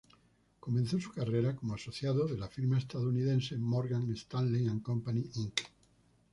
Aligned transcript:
Comenzó 0.59 0.99
su 0.99 1.11
carrera 1.11 1.55
como 1.55 1.75
asociado 1.75 2.25
de 2.25 2.35
la 2.35 2.47
firma 2.49 2.79
estadounidense 2.79 3.55
Morgan 3.59 4.09
Stanley 4.11 4.67
and 4.67 4.81
Company 4.81 5.29
Inc. 5.35 5.61